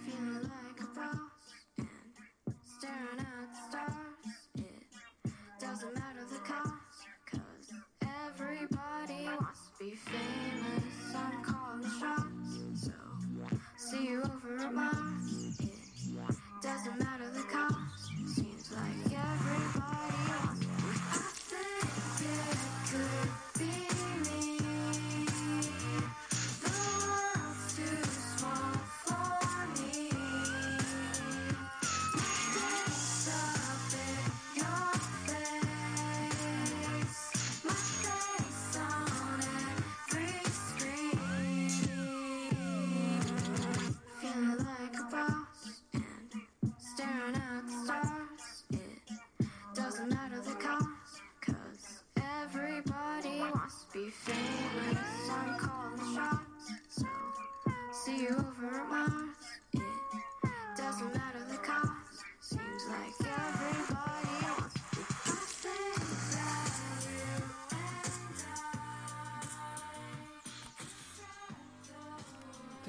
[0.06, 1.18] Feeling like a boss
[1.78, 1.88] and
[2.62, 3.94] staring at the stars.
[4.58, 6.72] It doesn't matter the cost,
[7.26, 7.72] cause
[8.28, 10.70] everybody wants to be famous.
[11.82, 12.92] I'm the so
[13.76, 14.99] see you over a Mars.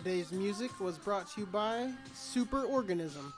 [0.03, 3.31] Today's music was brought to you by Superorganism.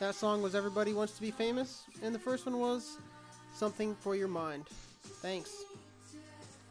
[0.00, 2.98] That song was Everybody Wants to Be Famous, and the first one was
[3.54, 4.64] Something for Your Mind.
[5.22, 5.59] Thanks.